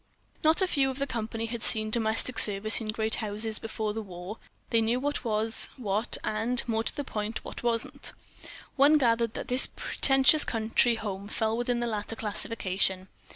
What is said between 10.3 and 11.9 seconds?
country home fell within the